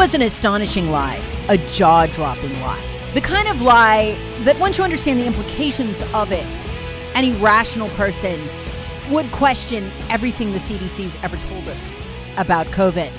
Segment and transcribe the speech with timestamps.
[0.00, 2.82] Was an astonishing lie, a jaw dropping lie.
[3.12, 6.66] The kind of lie that once you understand the implications of it,
[7.14, 8.40] any rational person
[9.10, 11.90] would question everything the CDC's ever told us
[12.38, 13.12] about COVID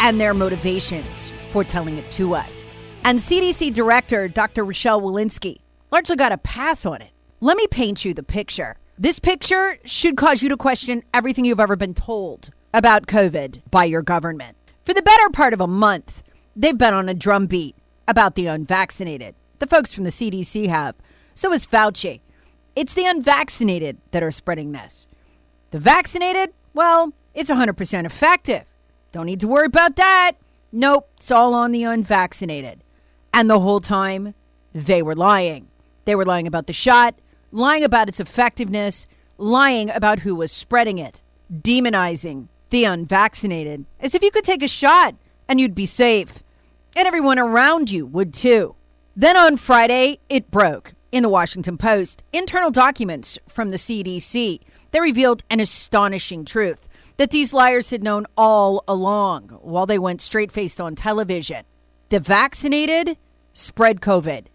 [0.00, 2.70] and their motivations for telling it to us.
[3.02, 4.62] And CDC Director Dr.
[4.62, 7.12] Rochelle Walensky largely got a pass on it.
[7.40, 8.76] Let me paint you the picture.
[8.98, 13.86] This picture should cause you to question everything you've ever been told about COVID by
[13.86, 14.58] your government.
[14.84, 16.22] For the better part of a month,
[16.56, 17.76] they've been on a drumbeat
[18.08, 19.34] about the unvaccinated.
[19.58, 20.94] The folks from the CDC have.
[21.34, 22.20] So is Fauci.
[22.74, 25.06] It's the unvaccinated that are spreading this.
[25.70, 28.64] The vaccinated, well, it's 100% effective.
[29.12, 30.32] Don't need to worry about that.
[30.72, 32.82] Nope, it's all on the unvaccinated.
[33.32, 34.34] And the whole time,
[34.72, 35.68] they were lying.
[36.04, 37.14] They were lying about the shot,
[37.50, 39.06] lying about its effectiveness,
[39.38, 41.22] lying about who was spreading it,
[41.52, 45.14] demonizing the unvaccinated, as if you could take a shot
[45.48, 46.42] and you'd be safe.
[46.96, 48.74] And everyone around you would too.
[49.14, 52.22] Then on Friday, it broke in the Washington Post.
[52.32, 54.60] Internal documents from the CDC.
[54.92, 60.22] They revealed an astonishing truth that these liars had known all along while they went
[60.22, 61.66] straight faced on television.
[62.08, 63.18] The vaccinated
[63.52, 64.46] spread COVID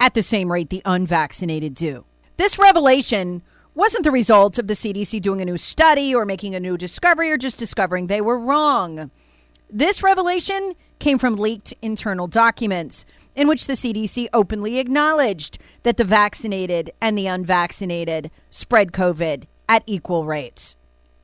[0.00, 2.06] at the same rate the unvaccinated do.
[2.38, 3.42] This revelation
[3.74, 7.30] wasn't the result of the CDC doing a new study or making a new discovery
[7.30, 9.10] or just discovering they were wrong.
[9.74, 16.04] This revelation came from leaked internal documents in which the CDC openly acknowledged that the
[16.04, 20.76] vaccinated and the unvaccinated spread COVID at equal rates.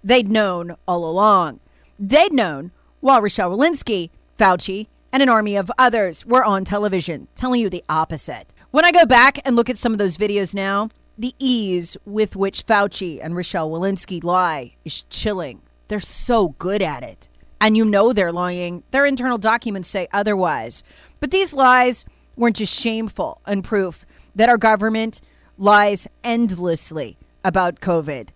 [0.02, 1.60] They'd known all along.
[1.98, 2.70] They'd known
[3.00, 7.84] while Rochelle Walensky, Fauci, and an army of others were on television telling you the
[7.86, 8.54] opposite.
[8.70, 10.88] When I go back and look at some of those videos now,
[11.18, 15.60] the ease with which Fauci and Rochelle Walensky lie is chilling.
[15.88, 17.28] They're so good at it.
[17.60, 18.84] And you know they're lying.
[18.90, 20.82] Their internal documents say otherwise.
[21.20, 22.04] But these lies
[22.36, 25.20] weren't just shameful and proof that our government
[25.56, 28.28] lies endlessly about COVID.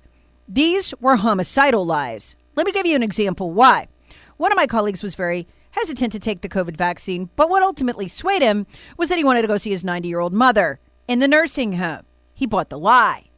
[0.49, 2.37] These were homicidal lies.
[2.57, 3.89] Let me give you an example why.
[4.37, 8.09] One of my colleagues was very hesitant to take the COVID vaccine, but what ultimately
[8.09, 8.67] swayed him
[8.97, 11.75] was that he wanted to go see his 90 year old mother in the nursing
[11.75, 12.03] home.
[12.35, 13.31] He bought the lie.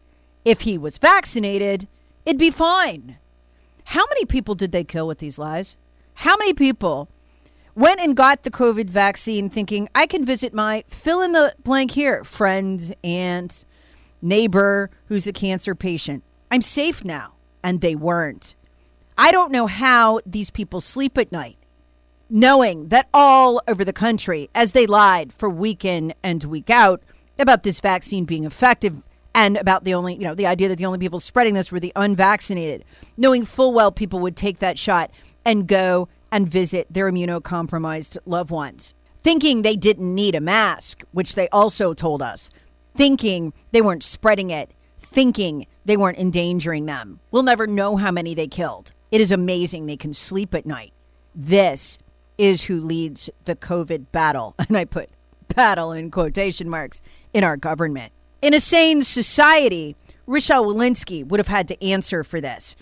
[0.45, 1.89] If he was vaccinated,
[2.25, 3.19] it'd be fine.
[3.85, 5.77] How many people did they kill with these lies?
[6.15, 7.09] How many people
[7.75, 11.93] went and got the COVID vaccine thinking, I can visit my fill in the blank
[11.93, 13.65] here friend, aunt,
[14.23, 16.23] neighbor who's a cancer patient?
[16.51, 17.35] I'm safe now.
[17.63, 18.57] And they weren't.
[19.17, 21.57] I don't know how these people sleep at night,
[22.29, 27.03] knowing that all over the country, as they lied for week in and week out
[27.39, 29.03] about this vaccine being effective
[29.35, 31.81] and about the only, you know, the idea that the only people spreading this were
[31.81, 32.85] the unvaccinated,
[33.17, 35.11] knowing full well people would take that shot
[35.45, 41.35] and go and visit their immunocompromised loved ones, thinking they didn't need a mask, which
[41.35, 42.51] they also told us,
[42.95, 44.71] thinking they weren't spreading it,
[45.01, 47.21] thinking they weren't endangering them.
[47.31, 48.93] We'll never know how many they killed.
[49.11, 50.93] It is amazing they can sleep at night.
[51.35, 51.99] This
[52.39, 54.55] is who leads the COVID battle.
[54.69, 55.11] And I put
[55.55, 58.13] battle in quotation marks in our government.
[58.45, 59.97] In a sane society,
[60.27, 62.77] Rochelle Walensky would have had to answer for this.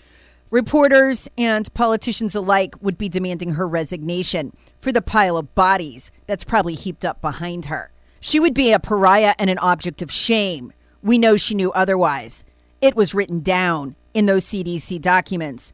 [0.51, 6.43] Reporters and politicians alike would be demanding her resignation for the pile of bodies that's
[6.43, 7.93] probably heaped up behind her.
[8.19, 10.73] She would be a pariah and an object of shame.
[11.01, 12.43] We know she knew otherwise.
[12.81, 15.71] It was written down in those CDC documents.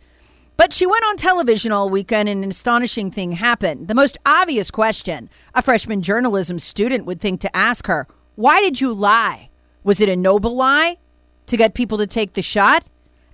[0.56, 3.88] But she went on television all weekend and an astonishing thing happened.
[3.88, 8.80] The most obvious question a freshman journalism student would think to ask her why did
[8.80, 9.49] you lie?
[9.83, 10.97] Was it a noble lie
[11.47, 12.85] to get people to take the shot?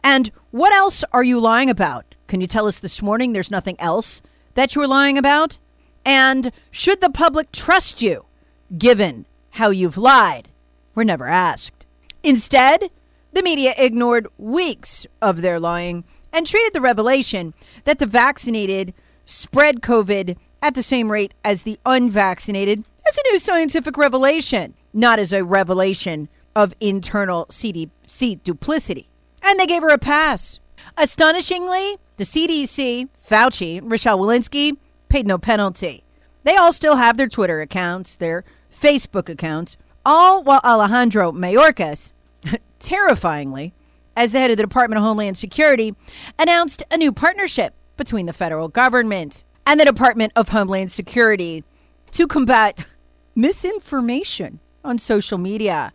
[0.03, 2.15] And what else are you lying about?
[2.27, 4.21] Can you tell us this morning there's nothing else
[4.53, 5.57] that you're lying about?
[6.05, 8.25] And should the public trust you
[8.77, 10.49] given how you've lied?
[10.93, 11.85] We're never asked.
[12.23, 12.89] Instead,
[13.33, 17.53] the media ignored weeks of their lying and treated the revelation
[17.83, 18.93] that the vaccinated
[19.25, 25.19] spread COVID at the same rate as the unvaccinated as a new scientific revelation, not
[25.19, 29.09] as a revelation of internal CDC duplicity.
[29.43, 30.59] And they gave her a pass.
[30.97, 34.77] Astonishingly, the CDC, Fauci, Rochelle Walensky
[35.09, 36.03] paid no penalty.
[36.43, 42.13] They all still have their Twitter accounts, their Facebook accounts, all while Alejandro Mayorkas,
[42.79, 43.73] terrifyingly,
[44.15, 45.95] as the head of the Department of Homeland Security,
[46.37, 51.63] announced a new partnership between the federal government and the Department of Homeland Security
[52.11, 52.85] to combat
[53.35, 55.93] misinformation on social media.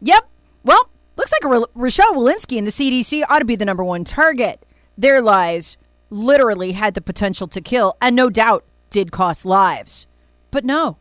[0.00, 0.28] Yep.
[0.62, 4.64] Well, looks like Rochelle Walensky and the CDC ought to be the number one target.
[4.96, 5.76] Their lies
[6.10, 10.06] literally had the potential to kill, and no doubt did cost lives.
[10.50, 10.96] But no.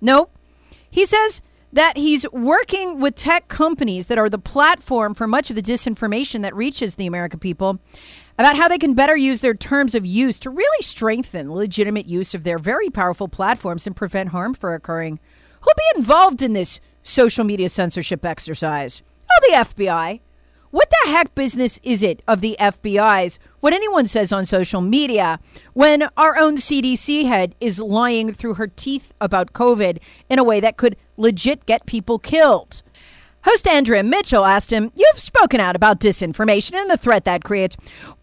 [0.00, 0.28] No.
[0.90, 1.40] He says
[1.72, 6.42] that he's working with tech companies that are the platform for much of the disinformation
[6.42, 7.80] that reaches the American people
[8.38, 12.34] about how they can better use their terms of use to really strengthen legitimate use
[12.34, 15.18] of their very powerful platforms and prevent harm from occurring.
[15.60, 19.00] Who'll be involved in this social media censorship exercise?
[19.30, 20.20] Oh, the FBI.
[20.72, 25.38] What the heck business is it of the FBI's what anyone says on social media
[25.74, 29.98] when our own CDC head is lying through her teeth about COVID
[30.30, 32.82] in a way that could legit get people killed?
[33.44, 37.76] Host Andrea Mitchell asked him, You've spoken out about disinformation and the threat that creates,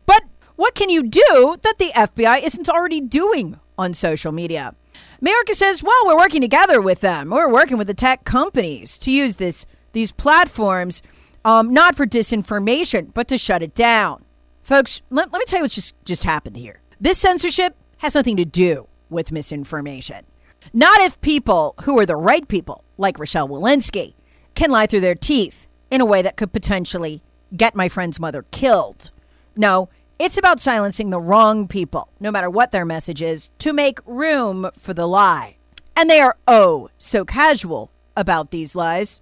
[0.08, 0.24] but
[0.56, 4.74] what can you do that the FBI isn't already doing on social media?
[5.22, 7.30] Mayorkas says, Well, we're working together with them.
[7.30, 11.04] We're working with the tech companies to use this these platforms
[11.46, 14.24] um, not for disinformation, but to shut it down.
[14.62, 16.82] Folks, let, let me tell you what's just, just happened here.
[17.00, 20.26] This censorship has nothing to do with misinformation.
[20.74, 24.14] Not if people who are the right people, like Rochelle Walensky,
[24.56, 27.24] can lie through their teeth in a way that could potentially
[27.56, 29.12] get my friend's mother killed.
[29.56, 29.90] No,
[30.20, 34.70] it's about silencing the wrong people, no matter what their message is, to make room
[34.78, 35.56] for the lie.
[35.96, 39.22] And they are oh so casual about these lies.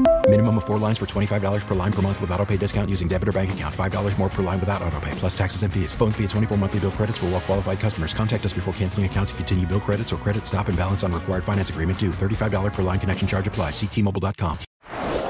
[0.27, 3.09] Minimum of four lines for $25 per line per month with auto pay discount using
[3.09, 3.75] debit or bank account.
[3.75, 5.93] $5 more per line without auto pay, plus taxes and fees.
[5.93, 8.13] Phone fee at 24 monthly bill credits for well qualified customers.
[8.13, 11.11] Contact us before canceling account to continue bill credits or credit stop and balance on
[11.11, 12.11] required finance agreement due.
[12.11, 13.73] $35 per line connection charge applies.
[13.73, 14.57] Ctmobile.com.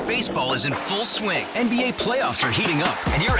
[0.07, 1.45] Baseball is in full swing.
[1.55, 3.39] NBA playoffs are heating up, and your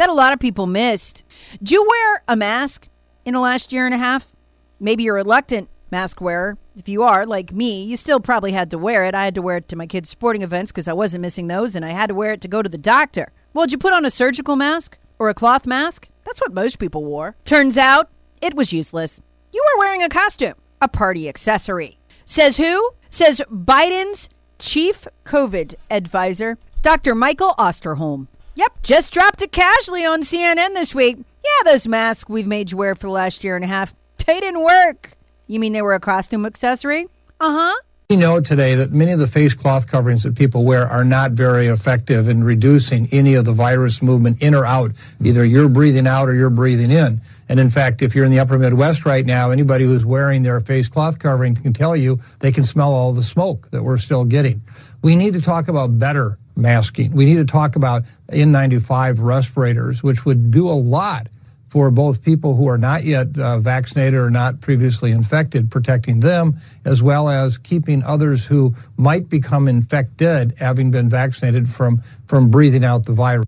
[0.00, 1.24] that a lot of people missed.
[1.62, 2.88] Do you wear a mask
[3.26, 4.32] in the last year and a half?
[4.80, 6.56] Maybe you're a reluctant mask wearer.
[6.74, 9.14] If you are, like me, you still probably had to wear it.
[9.14, 11.76] I had to wear it to my kids' sporting events because I wasn't missing those,
[11.76, 13.30] and I had to wear it to go to the doctor.
[13.52, 16.08] Well, did you put on a surgical mask or a cloth mask?
[16.24, 17.36] That's what most people wore.
[17.44, 18.08] Turns out
[18.40, 19.20] it was useless.
[19.52, 21.98] You were wearing a costume, a party accessory.
[22.24, 22.92] Says who?
[23.10, 27.14] Says Biden's chief COVID advisor, Dr.
[27.14, 28.28] Michael Osterholm.
[28.54, 31.18] Yep, just dropped it casually on CNN this week.
[31.18, 33.94] Yeah, those masks we've made you wear for the last year and a half,
[34.26, 35.12] they didn't work.
[35.46, 37.06] You mean they were a costume accessory?
[37.40, 37.80] Uh huh.
[38.10, 41.30] We know today that many of the face cloth coverings that people wear are not
[41.30, 44.90] very effective in reducing any of the virus movement in or out.
[45.22, 47.20] Either you're breathing out or you're breathing in.
[47.48, 50.58] And in fact, if you're in the upper Midwest right now, anybody who's wearing their
[50.58, 54.24] face cloth covering can tell you they can smell all the smoke that we're still
[54.24, 54.62] getting.
[55.02, 57.12] We need to talk about better masking.
[57.12, 61.28] We need to talk about N95 respirators, which would do a lot
[61.70, 66.56] for both people who are not yet uh, vaccinated or not previously infected, protecting them,
[66.84, 72.84] as well as keeping others who might become infected, having been vaccinated, from, from breathing
[72.84, 73.46] out the virus.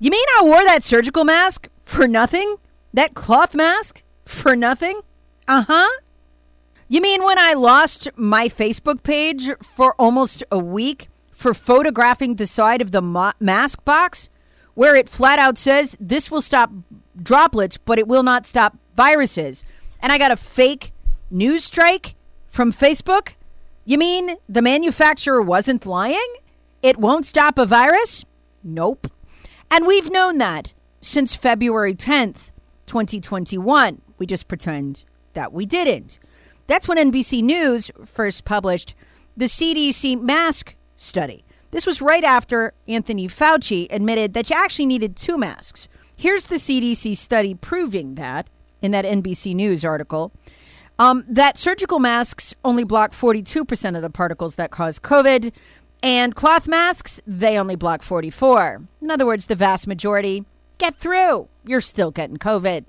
[0.00, 2.56] You mean I wore that surgical mask For nothing?
[2.92, 4.02] That cloth mask?
[4.24, 5.00] For nothing?
[5.46, 5.88] Uh huh.
[6.88, 11.08] You mean when I lost my Facebook page for almost a week
[11.42, 14.30] for photographing the side of the ma- mask box
[14.74, 16.70] where it flat out says this will stop
[17.20, 19.64] droplets, but it will not stop viruses?
[20.00, 20.92] And I got a fake
[21.30, 22.14] news strike
[22.48, 23.34] from Facebook?
[23.84, 26.32] You mean the manufacturer wasn't lying?
[26.82, 28.24] It won't stop a virus?
[28.62, 29.08] Nope.
[29.70, 32.52] And we've known that since February 10th,
[32.86, 34.00] 2021.
[34.18, 35.02] We just pretend
[35.34, 36.18] that we didn't.
[36.68, 38.94] That's when NBC News first published
[39.36, 41.44] the CDC mask study.
[41.70, 45.88] This was right after Anthony Fauci admitted that you actually needed two masks.
[46.14, 48.48] Here's the CDC study proving that
[48.80, 50.32] in that NBC News article.
[50.98, 55.52] Um, that surgical masks only block 42% of the particles that cause COVID,
[56.02, 58.82] and cloth masks, they only block 44.
[59.00, 60.44] In other words, the vast majority
[60.78, 61.48] get through.
[61.64, 62.84] You're still getting COVID.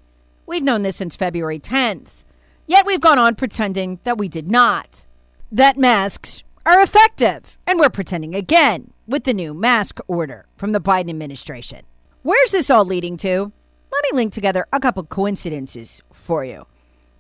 [0.46, 2.26] We've known this since February 10th.
[2.66, 5.06] Yet we've gone on pretending that we did not.
[5.52, 10.82] That masks are effective, and we're pretending again with the new mask order from the
[10.82, 11.82] Biden administration.
[12.22, 13.52] Where's this all leading to?
[13.92, 16.66] Let me link together a couple coincidences for you.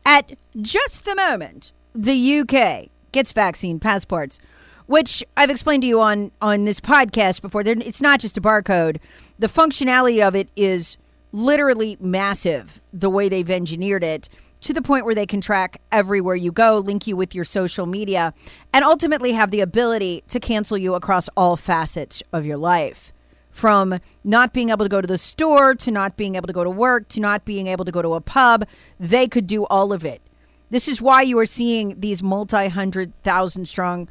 [0.05, 4.39] At just the moment, the UK gets vaccine passports,
[4.85, 7.61] which I've explained to you on on this podcast before.
[7.65, 8.97] It's not just a barcode.
[9.37, 10.97] The functionality of it is
[11.31, 12.81] literally massive.
[12.91, 14.29] The way they've engineered it
[14.63, 17.85] to the point where they can track everywhere you go, link you with your social
[17.85, 18.33] media,
[18.73, 23.11] and ultimately have the ability to cancel you across all facets of your life.
[23.51, 26.63] From not being able to go to the store, to not being able to go
[26.63, 28.65] to work, to not being able to go to a pub,
[28.99, 30.21] they could do all of it.
[30.69, 34.09] This is why you are seeing these multi hundred thousand strong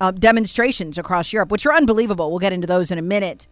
[0.00, 2.30] uh, demonstrations across Europe, which are unbelievable.
[2.30, 3.46] We'll get into those in a minute.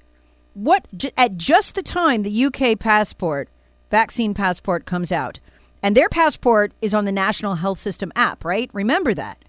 [0.55, 3.49] What at just the time the UK passport,
[3.91, 5.39] vaccine passport comes out,
[5.83, 8.71] and their passport is on the National Health System app, right?
[8.73, 9.45] Remember that.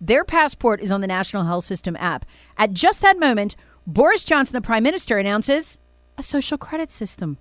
[0.00, 2.26] Their passport is on the National Health System app.
[2.58, 5.78] At just that moment, Boris Johnson, the Prime Minister, announces
[6.18, 7.38] a social credit system,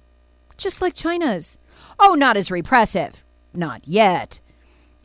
[0.58, 1.58] just like China's.
[2.00, 3.24] Oh, not as repressive.
[3.54, 4.42] Not yet.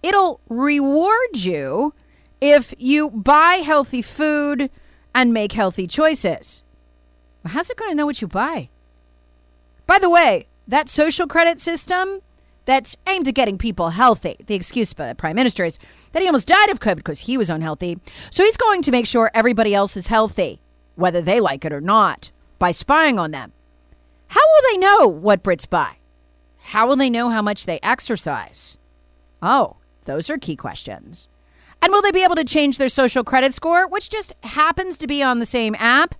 [0.03, 1.95] It'll reward you
[2.41, 4.71] if you buy healthy food
[5.15, 6.63] and make healthy choices.
[7.45, 8.69] How's it going to know what you buy?
[9.87, 12.21] By the way, that social credit system
[12.71, 14.37] that's aimed at getting people healthy.
[14.47, 15.79] The excuse by the prime minister is
[16.13, 17.99] that he almost died of COVID because he was unhealthy.
[18.31, 20.63] So he's going to make sure everybody else is healthy,
[20.95, 23.53] whether they like it or not, by spying on them.
[24.29, 25.97] How will they know what Brits buy?
[26.59, 28.79] How will they know how much they exercise?
[29.43, 31.27] Oh, those are key questions.
[31.83, 35.07] And will they be able to change their social credit score, which just happens to
[35.07, 36.15] be on the same app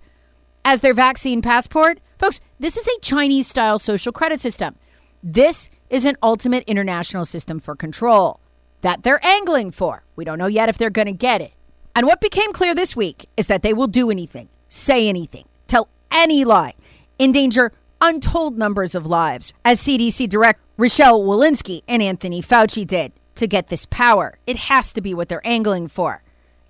[0.65, 1.99] as their vaccine passport?
[2.17, 4.75] Folks, this is a Chinese style social credit system.
[5.23, 8.39] This is an ultimate international system for control
[8.81, 10.03] that they're angling for.
[10.15, 11.53] We don't know yet if they're going to get it.
[11.95, 15.89] And what became clear this week is that they will do anything, say anything, tell
[16.09, 16.73] any lie,
[17.19, 23.45] endanger untold numbers of lives, as CDC Director Rochelle Walensky and Anthony Fauci did to
[23.45, 24.39] get this power.
[24.47, 26.23] It has to be what they're angling for.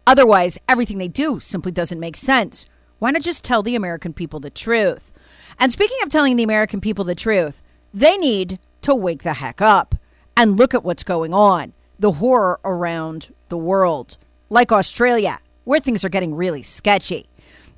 [0.05, 2.65] Otherwise, everything they do simply doesn't make sense.
[2.99, 5.13] Why not just tell the American people the truth?
[5.59, 7.61] And speaking of telling the American people the truth,
[7.93, 9.95] they need to wake the heck up
[10.35, 14.17] and look at what's going on, the horror around the world,
[14.49, 17.27] like Australia, where things are getting really sketchy.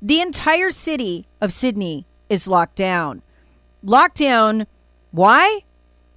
[0.00, 3.22] The entire city of Sydney is locked down.
[3.84, 4.66] Lockdown,
[5.10, 5.60] why?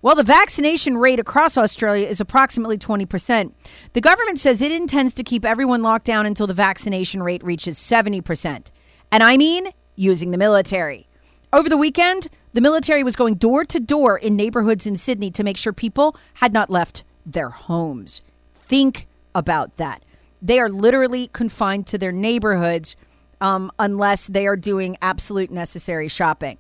[0.02, 3.52] Well, the vaccination rate across Australia is approximately 20%.
[3.94, 7.78] The government says it intends to keep everyone locked down until the vaccination rate reaches
[7.78, 8.68] 70%.
[9.12, 11.07] And I mean using the military.
[11.54, 15.44] Over the weekend, the military was going door to door in neighborhoods in Sydney to
[15.46, 18.22] make sure people had not left their homes.
[18.54, 20.04] Think about that.
[20.42, 22.98] They are literally confined to their neighborhoods
[23.40, 26.58] um, unless they are doing absolute necessary shopping.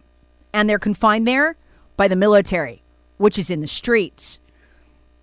[0.53, 1.58] And they're confined there
[1.98, 2.82] by the military,
[3.17, 4.39] which is in the streets.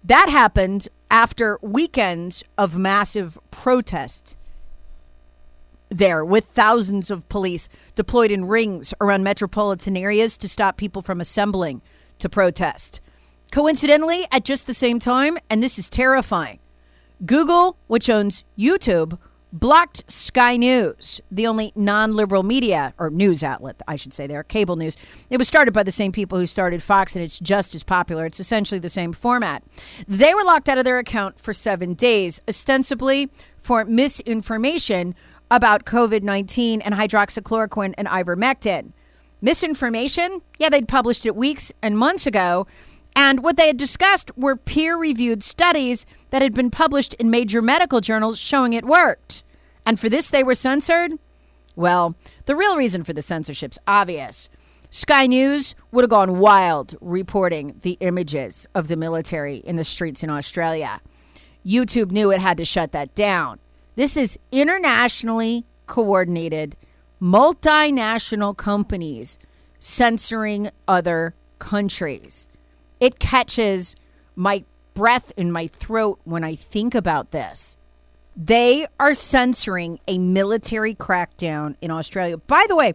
[0.05, 4.37] That happened after weekends of massive protests
[5.99, 11.21] there with thousands of police deployed in rings around metropolitan areas to stop people from
[11.21, 11.83] assembling
[12.19, 13.01] to protest.
[13.51, 16.59] Coincidentally, at just the same time, and this is terrifying,
[17.25, 19.19] Google, which owns YouTube,
[19.53, 24.43] blocked Sky News, the only non liberal media or news outlet, I should say, there,
[24.43, 24.97] cable news.
[25.31, 28.27] It was started by the same people who started Fox, and it's just as popular.
[28.27, 29.63] It's essentially the same format.
[30.09, 35.15] They were locked out of their account for seven days, ostensibly for misinformation
[35.55, 38.93] about COVID 19 and hydroxychloroquine and ivermectin.
[39.41, 40.41] Misinformation?
[40.59, 42.67] Yeah, they'd published it weeks and months ago.
[43.15, 47.63] And what they had discussed were peer reviewed studies that had been published in major
[47.63, 49.45] medical journals showing it worked.
[49.87, 51.13] And for this, they were censored?
[51.77, 54.49] Well, the real reason for the censorship's obvious.
[54.91, 60.23] Sky News would have gone wild reporting the images of the military in the streets
[60.23, 61.01] in Australia.
[61.67, 63.59] YouTube knew it had to shut that down.
[63.97, 66.77] This is internationally coordinated,
[67.23, 69.39] multinational companies
[69.79, 72.49] censoring other countries.
[72.99, 73.95] It catches
[74.35, 77.77] my breath in my throat when I think about this.
[78.37, 82.37] They are censoring a military crackdown in Australia.
[82.37, 82.95] By the way,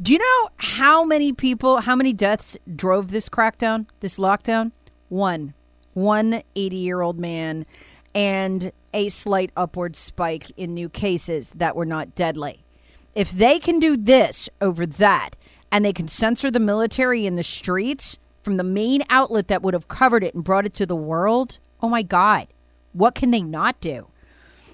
[0.00, 4.72] do you know how many people, how many deaths drove this crackdown, this lockdown?
[5.10, 5.52] One.
[5.92, 7.66] One 80 year old man
[8.18, 12.64] and a slight upward spike in new cases that were not deadly.
[13.14, 15.36] If they can do this over that
[15.70, 19.72] and they can censor the military in the streets from the main outlet that would
[19.72, 22.48] have covered it and brought it to the world, oh my God,
[22.92, 24.08] what can they not do?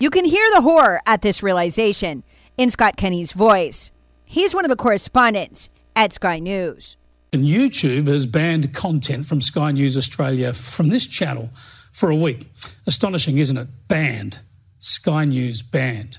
[0.00, 2.24] You can hear the horror at this realization
[2.56, 3.92] in Scott Kenny's voice.
[4.24, 6.96] He's one of the correspondents at Sky News.
[7.30, 11.50] And YouTube has banned content from Sky News Australia from this channel
[11.94, 12.48] for a week.
[12.86, 13.68] Astonishing, isn't it?
[13.86, 14.40] Banned.
[14.78, 16.18] Sky News banned.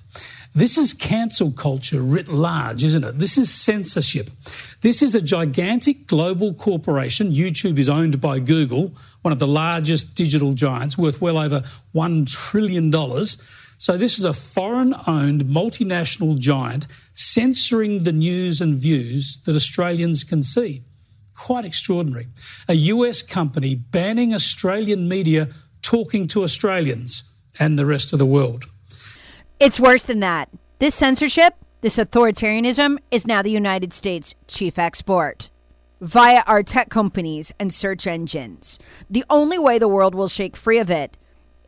[0.56, 3.20] This is cancel culture writ large, isn't it?
[3.20, 4.30] This is censorship.
[4.80, 7.34] This is a gigantic global corporation.
[7.34, 11.62] YouTube is owned by Google, one of the largest digital giants, worth well over
[11.94, 12.90] $1 trillion.
[13.78, 20.24] So, this is a foreign owned multinational giant censoring the news and views that Australians
[20.24, 20.84] can see.
[21.36, 22.28] Quite extraordinary.
[22.70, 25.50] A US company banning Australian media
[25.86, 27.24] talking to Australians
[27.60, 28.66] and the rest of the world.
[29.60, 30.50] It's worse than that.
[30.80, 35.52] This censorship, this authoritarianism, is now the United States' chief export
[36.02, 38.80] via our tech companies and search engines.
[39.10, 41.18] The only way the world will shake free of it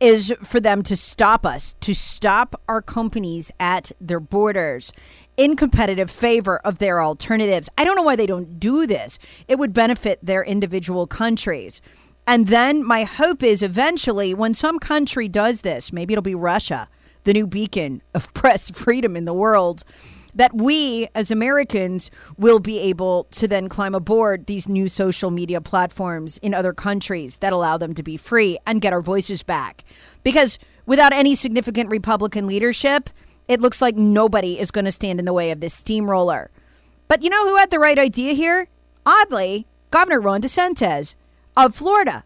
[0.00, 4.92] is for them to stop us, to stop our companies at their borders
[5.36, 7.70] in competitive favor of their alternatives.
[7.78, 9.18] I don't know why they don't do this.
[9.46, 11.80] It would benefit their individual countries.
[12.28, 16.86] And then my hope is eventually, when some country does this, maybe it'll be Russia,
[17.24, 19.82] the new beacon of press freedom in the world,
[20.34, 25.62] that we as Americans will be able to then climb aboard these new social media
[25.62, 29.82] platforms in other countries that allow them to be free and get our voices back.
[30.22, 33.08] Because without any significant Republican leadership,
[33.48, 36.50] it looks like nobody is going to stand in the way of this steamroller.
[37.08, 38.68] But you know who had the right idea here?
[39.06, 41.14] Oddly, Governor Ron DeSantis
[41.66, 42.24] of Florida,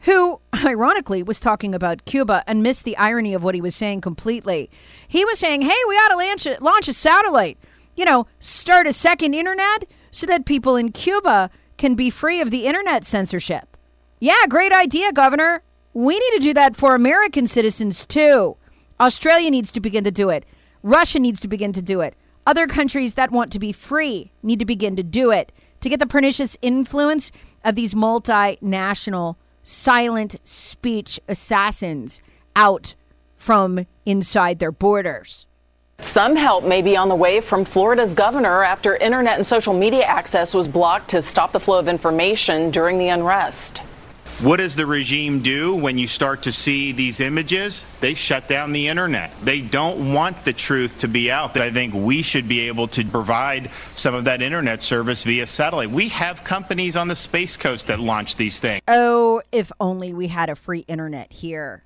[0.00, 4.02] who ironically was talking about Cuba and missed the irony of what he was saying
[4.02, 4.70] completely.
[5.08, 7.58] He was saying, hey, we ought to launch a, launch a satellite,
[7.94, 12.50] you know, start a second internet so that people in Cuba can be free of
[12.50, 13.76] the internet censorship.
[14.20, 15.62] Yeah, great idea, Governor.
[15.92, 18.56] We need to do that for American citizens too.
[19.00, 20.44] Australia needs to begin to do it.
[20.82, 22.14] Russia needs to begin to do it.
[22.46, 26.00] Other countries that want to be free need to begin to do it to get
[26.00, 27.30] the pernicious influence
[27.64, 32.20] of these multinational silent speech assassins
[32.54, 32.94] out
[33.36, 35.46] from inside their borders.
[36.00, 40.04] Some help may be on the way from Florida's governor after internet and social media
[40.04, 43.82] access was blocked to stop the flow of information during the unrest.
[44.40, 47.86] What does the regime do when you start to see these images?
[48.00, 49.32] They shut down the internet.
[49.42, 51.56] They don't want the truth to be out.
[51.56, 55.90] I think we should be able to provide some of that internet service via satellite.
[55.90, 58.82] We have companies on the Space Coast that launch these things.
[58.88, 61.82] Oh, if only we had a free internet here.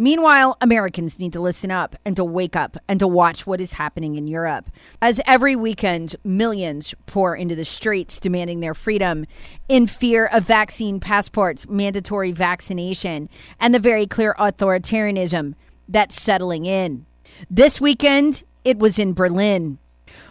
[0.00, 3.72] Meanwhile, Americans need to listen up and to wake up and to watch what is
[3.72, 4.70] happening in Europe.
[5.02, 9.26] As every weekend, millions pour into the streets demanding their freedom
[9.68, 15.54] in fear of vaccine passports, mandatory vaccination, and the very clear authoritarianism
[15.88, 17.04] that's settling in.
[17.50, 19.78] This weekend, it was in Berlin,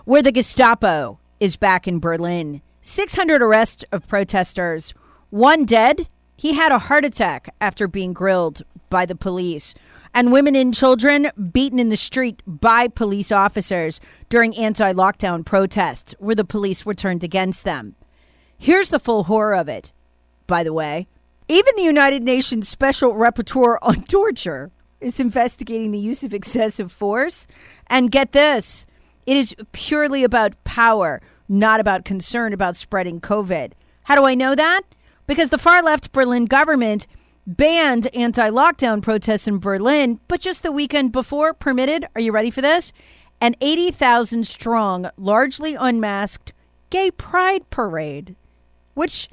[0.06, 2.62] where the Gestapo is back in Berlin.
[2.84, 4.94] 600 arrests of protesters,
[5.30, 6.08] one dead.
[6.38, 9.74] He had a heart attack after being grilled by the police,
[10.14, 16.14] and women and children beaten in the street by police officers during anti lockdown protests
[16.20, 17.96] where the police were turned against them.
[18.56, 19.92] Here's the full horror of it,
[20.46, 21.08] by the way.
[21.48, 24.70] Even the United Nations Special Rapporteur on Torture
[25.02, 27.48] is investigating the use of excessive force.
[27.88, 28.86] And get this
[29.26, 31.20] it is purely about power,
[31.50, 33.72] not about concern about spreading COVID.
[34.04, 34.84] How do I know that?
[35.28, 37.06] Because the far left Berlin government
[37.46, 42.50] banned anti lockdown protests in Berlin, but just the weekend before permitted, are you ready
[42.50, 42.94] for this?
[43.40, 46.54] An 80,000 strong, largely unmasked
[46.90, 48.36] gay pride parade,
[48.94, 49.30] which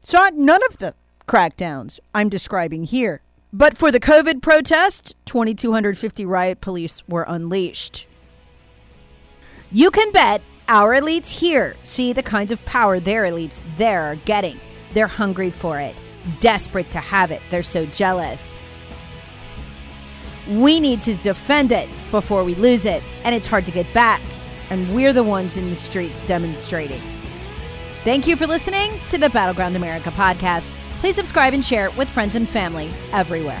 [0.00, 0.94] saw none of the
[1.28, 3.20] crackdowns I'm describing here.
[3.52, 8.06] But for the COVID protest, 2,250 riot police were unleashed.
[9.70, 14.16] You can bet our elites here see the kinds of power their elites there are
[14.16, 14.58] getting.
[14.96, 15.94] They're hungry for it,
[16.40, 17.42] desperate to have it.
[17.50, 18.56] They're so jealous.
[20.48, 24.22] We need to defend it before we lose it, and it's hard to get back.
[24.70, 27.02] And we're the ones in the streets demonstrating.
[28.04, 30.70] Thank you for listening to the Battleground America podcast.
[31.00, 33.60] Please subscribe and share it with friends and family everywhere.